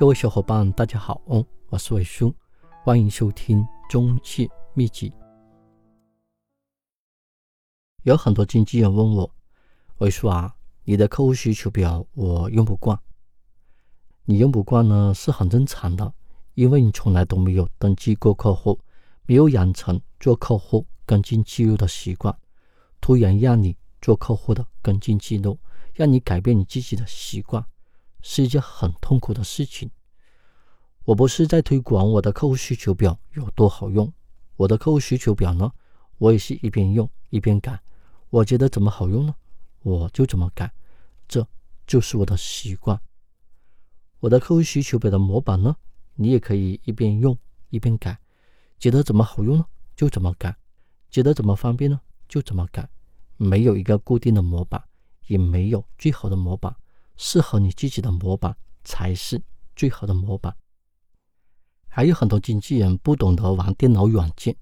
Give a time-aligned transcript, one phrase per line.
[0.00, 2.34] 各位小伙伴，大家好，哦我是伟叔，
[2.82, 5.12] 欢迎收听中介秘籍。
[8.04, 9.30] 有很多经纪人问我，
[9.98, 12.98] 伟叔啊，你的客户需求表我用不惯。
[14.24, 16.10] 你用不惯呢是很正常的，
[16.54, 18.80] 因为你从来都没有登记过客户，
[19.26, 22.34] 没有养成做客户跟进记录的习惯。
[23.02, 25.58] 突然让你做客户的跟进记录，
[25.92, 27.62] 让你改变你自己的习惯。
[28.22, 29.90] 是一件很痛苦的事情。
[31.04, 34.12] 我不是在推广我的客户需求表有多好用，
[34.56, 35.72] 我的客户需求表呢，
[36.18, 37.80] 我也是一边用一边改。
[38.28, 39.34] 我觉得怎么好用呢，
[39.82, 40.70] 我就怎么改，
[41.26, 41.46] 这
[41.86, 43.00] 就是我的习惯。
[44.20, 45.74] 我的客户需求表的模板呢，
[46.14, 47.36] 你也可以一边用
[47.70, 48.18] 一边改，
[48.78, 49.64] 觉得怎么好用呢，
[49.96, 50.52] 就怎么改；
[51.10, 51.98] 觉得怎么方便呢，
[52.28, 52.88] 就怎么改。
[53.38, 54.84] 没有一个固定的模板，
[55.26, 56.76] 也没有最好的模板。
[57.16, 58.54] 适合你自己的模板
[58.84, 59.42] 才是
[59.74, 60.54] 最好的模板。
[61.90, 64.56] 还有很多经纪人不懂得玩电脑软件，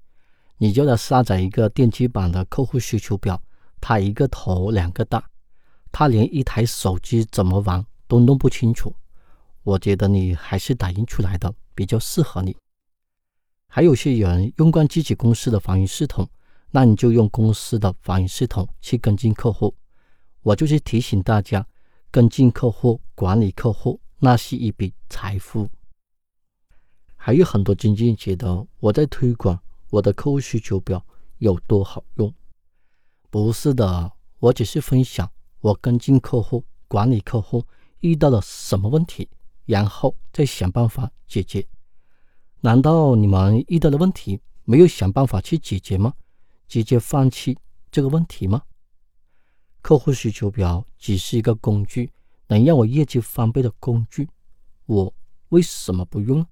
[0.57, 3.41] 你叫他下载一个电子版的客户需求表，
[3.81, 5.23] 他一个头两个大，
[5.93, 8.93] 他连一台手机怎么玩都弄不清楚。
[9.63, 12.57] 我觉得你还是打印出来的比较适合你。
[13.69, 16.27] 还有些人用惯自己公司的防御系统，
[16.71, 19.75] 那你就用公司的防御系统去跟进客户。
[20.43, 21.65] 我就是提醒大家。
[22.11, 25.69] 跟进客户、管理客户，那是一笔财富。
[27.29, 31.05] 还有很多经纪人觉得我在推广我的客户需求表
[31.37, 32.33] 有多好用，
[33.29, 37.63] 不是的，我只是分享我跟进客户、管理客户
[38.01, 39.29] 遇到了什么问题，
[39.67, 41.63] 然后再想办法解决。
[42.63, 46.15] 难道你们遇到的问题没有想办法去解决吗？
[46.67, 47.59] 直接放弃
[47.91, 48.63] 这个问题吗？
[49.83, 52.11] 客户需求表只是一个工具，
[52.47, 54.27] 能让我业绩翻倍的工具，
[54.87, 55.15] 我
[55.51, 56.47] 为什么不用？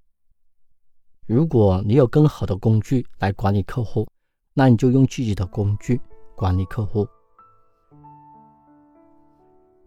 [1.27, 4.07] 如果你有更好的工具来管理客户，
[4.55, 6.01] 那你就用自己的工具
[6.35, 7.07] 管理客户。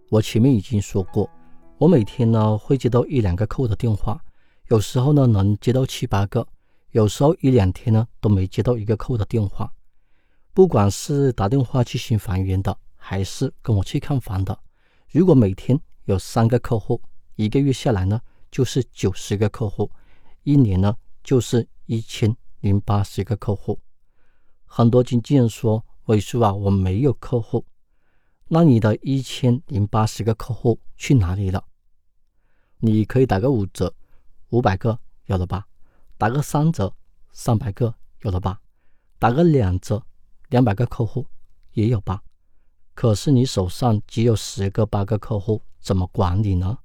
[0.09, 1.29] 我前面已经说过，
[1.77, 4.19] 我每天呢会接到一两个客户的电话，
[4.67, 6.45] 有时候呢能接到七八个，
[6.91, 9.71] 有时候一两天呢都没接到一个客户的电话。
[10.53, 12.77] 不管是打电话去寻房源的。
[13.01, 14.59] 还是跟我去看房的。
[15.09, 17.01] 如果每天有三个客户，
[17.37, 18.21] 一个月下来呢，
[18.51, 19.89] 就是九十个客户，
[20.43, 20.93] 一年呢
[21.29, 23.79] 就是一千零八十个客户。
[24.65, 27.63] 很多经纪人说：“伟叔啊，我没有客户。”
[28.49, 31.63] 那你的一千零八十个客户去哪里了？
[32.79, 33.93] 你可以打个五折，
[34.49, 35.67] 五百个有了吧？
[36.17, 36.95] 打个三折，
[37.31, 38.59] 三百个有了吧？
[39.19, 40.03] 打个两折，
[40.47, 41.27] 两百个客户
[41.73, 42.23] 也有吧？
[42.95, 46.79] 可是你手上只有十个八个客户，怎么管理呢？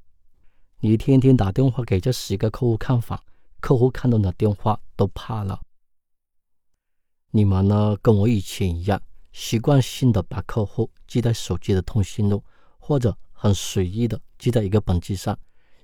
[0.81, 3.19] 你天天打电话给这十个客户看房，
[3.65, 5.59] 客户看到你的电话都怕了。
[7.31, 9.01] 你们呢，跟我以前一样，
[9.33, 12.45] 习惯性的把客户记在手机的通讯录，
[12.79, 15.35] 或者很随意的记在一个本子上，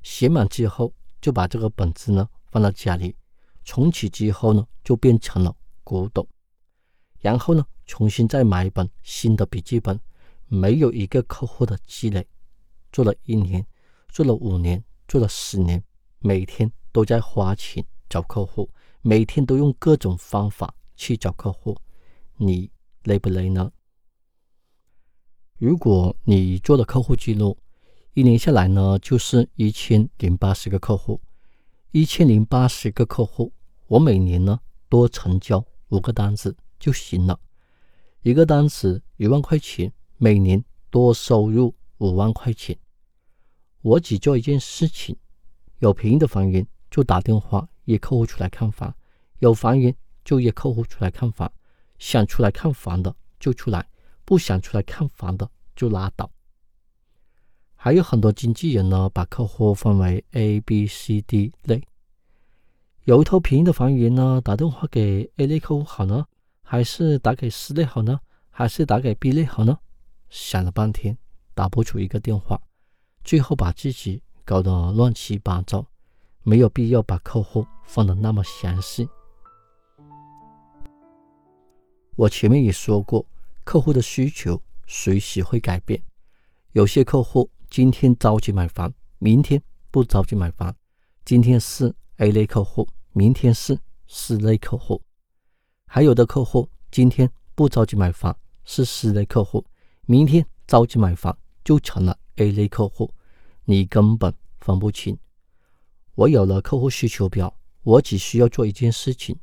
[0.03, 0.93] 写满之后
[1.23, 3.17] 就把这个本子呢放到家里，
[3.65, 6.29] 从此之后呢就变成了古董，
[7.21, 9.99] 然后呢重新再买一本新的笔记本。
[10.49, 12.29] 没有一个客户的积累，
[12.93, 13.67] 做了一年，
[14.11, 15.83] 做了五年，做了十年，
[16.19, 18.71] 每天都在花钱找客户，
[19.03, 21.77] 每天都用各种方法去找客户，
[22.37, 22.71] 你
[23.05, 23.71] 累不累呢？
[25.59, 27.59] 如果你做的客户记录，
[28.15, 31.21] 一年下来呢，就是一千零八十个客户，
[31.93, 33.53] 一千零八十个客户，
[33.87, 37.39] 我每年呢多成交五个单子就行了，
[38.23, 39.93] 一个单子一万块钱。
[40.23, 42.79] 每年多收入五万块钱，
[43.81, 45.17] 我只做一件事情：
[45.79, 48.95] 有便宜的房源就打电话约客户出来看房，
[49.39, 51.51] 有房源就约客户出来看房。
[51.99, 53.87] 想出来看房的就出来，
[54.25, 56.31] 不想出来看房的就拉倒。
[57.77, 61.83] 还有很多经纪人呢，把客户分为 A、B、C、D 类。
[63.05, 66.27] 有一套便宜的房源呢，打电话给 A 类客户好呢，
[66.63, 68.19] 还是打给 C 类好呢，
[68.49, 69.79] 还是打给 B 类好呢？
[70.31, 71.19] 想了半天，
[71.55, 72.61] 打不出一个电话，
[73.25, 75.85] 最后把自己搞得乱七八糟。
[76.43, 79.09] 没有必要把客户放的那么详细。
[82.17, 83.25] 我前面也说过，
[83.65, 86.03] 客户的需求随时会改变。
[86.73, 90.75] 有些客户今天着急买房，明天不着急买房。
[91.25, 95.01] 今天是 A 类客户，明天是 C 类客户。
[95.87, 99.65] 还有的客户今天不着急买房，是 C 类客户。
[100.07, 103.13] 明天着急买房就成了 A 类客户，
[103.65, 105.17] 你根本分不清。
[106.21, 107.51] 我有了客户需求表，
[107.83, 109.35] 我只需要做一件事情：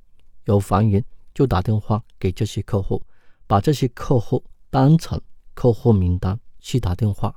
[0.43, 1.03] 有房源
[1.33, 3.01] 就打电话给这些客户，
[3.47, 5.19] 把这些客户当成
[5.55, 7.33] 客户名单去打电话。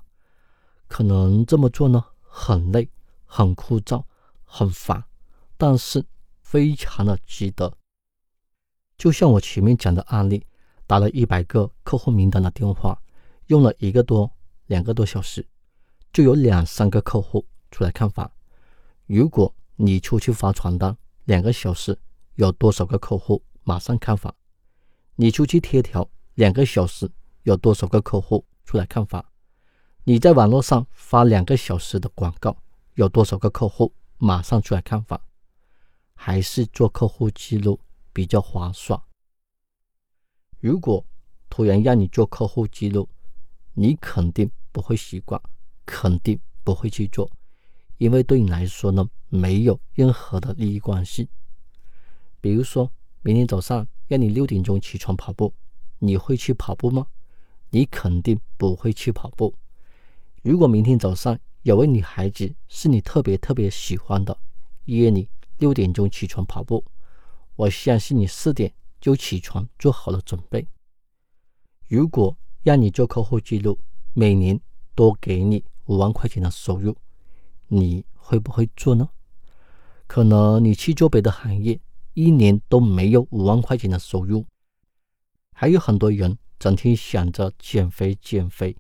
[0.89, 2.91] 可能这么做呢，很累、
[3.25, 4.05] 很枯燥、
[4.45, 5.03] 很烦，
[5.57, 6.05] 但是
[6.43, 7.73] 非常的值得。
[8.99, 10.45] 就像我前面讲的案例，
[10.87, 13.01] 打了一百个客户名单的电话，
[13.47, 14.31] 用了一个多、
[14.67, 15.49] 两个多小时，
[16.13, 18.31] 就有两三个客户出来看房。
[19.13, 21.99] 如果你出去发传单，两个小时
[22.37, 24.33] 有多少个客户马上看房？
[25.17, 27.11] 你出去贴条，两个小时
[27.43, 29.25] 有多少个客户出来看房？
[30.05, 32.57] 你在网络上发两个小时的广告，
[32.95, 35.21] 有多少个客户马上出来看房？
[36.15, 37.81] 还是做客户记录？
[38.13, 39.01] 比较划算。
[40.61, 41.05] 如果
[41.49, 43.09] 突然让你做客户记录，
[43.75, 45.41] 你肯定不会习惯，
[45.85, 47.29] 肯定不会去做，
[48.01, 51.29] 因为对你来说呢，没有任何的利益关系。
[52.41, 55.53] 比如说明天早上让你六点钟起床跑步，
[55.99, 57.07] 你会去跑步吗？
[57.69, 59.55] 你肯定不会去跑步。
[60.43, 64.35] 如果明天早上有位女孩子是你特别特别喜欢的，
[64.87, 66.83] 约你六点钟起床跑步。
[67.55, 70.67] 我相信你四点就起床做好了准备。
[71.87, 73.79] 如果让你做客户记录，
[74.15, 74.59] 每年
[74.95, 76.97] 多给你五万块钱的收入，
[77.73, 79.09] 你会不会做呢？
[80.09, 81.81] 可能你去做别的行业，
[82.15, 84.45] 一年都没有五万块钱的收入。
[85.53, 88.77] 还有很多人整天想着减肥，减肥，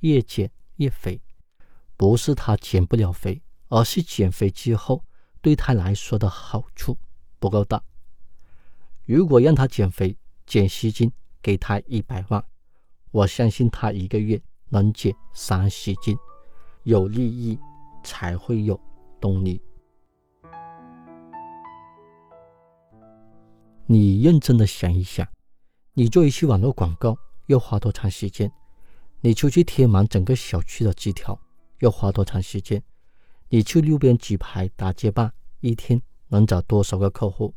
[0.00, 1.20] 越减越肥，
[1.96, 5.04] 不是他减不了肥，而是减肥之后
[5.40, 6.98] 对他来说的好处
[7.38, 7.80] 不够大。
[9.04, 10.16] 如果让他减肥
[10.46, 12.44] 减十斤，给他一百万，
[13.12, 16.16] 我相信他一个月能减三十斤。
[16.82, 17.56] 有利益
[18.02, 18.78] 才会有
[19.20, 19.60] 动力。
[23.86, 25.26] 你认真的想一想，
[25.94, 27.16] 你做一期网络广告
[27.46, 28.50] 要花多长时间？
[29.20, 31.38] 你出去贴满整个小区的纸条
[31.80, 32.82] 要花多长时间？
[33.48, 37.54] 你去路边举牌打街霸，一天能找多少个客户？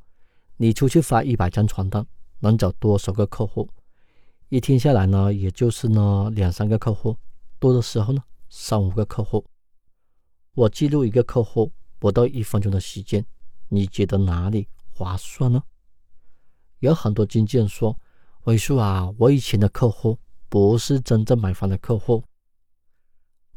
[0.58, 2.06] 你出去发一百张传单，
[2.40, 3.70] 能找多少个客户？
[4.50, 7.18] 一天下来呢，也就是呢两三个客户，
[7.60, 9.46] 多的时候呢三五个客户。
[10.56, 11.70] 我记录一个客户
[12.00, 13.26] 不到一分钟的时间，
[13.68, 15.62] 你觉得哪里划算呢？
[16.80, 18.00] 有很多经纪人说
[18.46, 20.18] ：“伟叔啊，我以前的客户
[20.48, 22.24] 不是真正买房的客户。”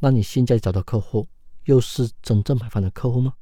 [0.01, 1.29] 那你现在找的客户
[1.67, 3.33] 又是真正买房的客户吗？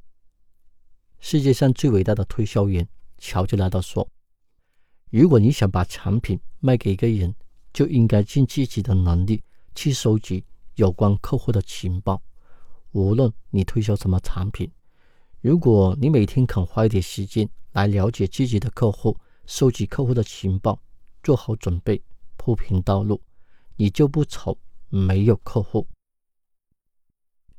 [1.19, 2.87] 世界上最伟大的推销员。
[3.17, 4.07] 乔吉拉德说
[5.09, 7.33] ：“如果你想把产品卖给一个人，
[7.73, 9.41] 就应该尽自己的能力
[9.73, 10.45] 去收集
[10.75, 12.21] 有关客户的情报。
[12.91, 14.71] 无论你推销什么产品，
[15.41, 20.79] 如果你每天肯花一点时间来了解自己的客户，收集客户的情报，
[21.21, 22.01] 做好准备，
[22.37, 23.21] 铺平道路，
[23.75, 24.57] 你就不愁
[24.89, 25.87] 没有客户。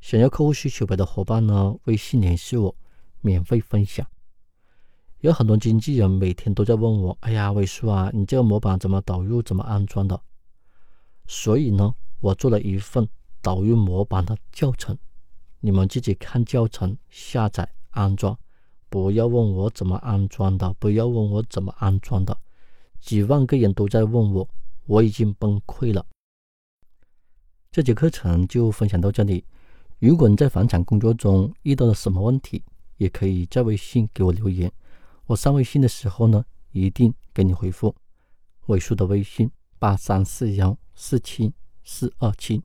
[0.00, 2.75] 想要客户需求表的伙伴呢，微信联系我，
[3.20, 4.06] 免费分享。”
[5.20, 10.20] 有很多经纪人每天都在问我：“哎呀，伟叔啊，你这个模板怎么导入、怎么安装的？”
[11.26, 13.08] 所以呢，我做了一份
[13.42, 14.96] 导入模板的教程，
[15.60, 18.38] 你们自己看教程下载安装，
[18.88, 22.38] 不要问我怎么安装的，不要问我怎么安装的。
[23.00, 24.49] 几万个人都在问我，
[24.87, 26.04] 我已经崩溃了。
[27.71, 29.44] 这节课程就分享到这里。
[29.99, 32.62] 如果你在房产工作中遇到了什么问题，
[32.97, 34.73] 也可以在微信给我留言。
[35.26, 37.94] 我上微信的时候呢，一定给你回复。
[38.66, 42.62] 尾数的微信八三四幺四七四二七。